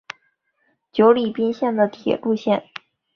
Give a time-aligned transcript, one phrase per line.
[0.91, 2.67] 久里滨线的铁路线。